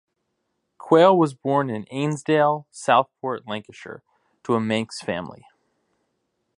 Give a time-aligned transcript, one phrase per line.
[0.79, 4.01] Quayle was born in Ainsdale, Southport, Lancashire,
[4.41, 5.45] to a Manx family.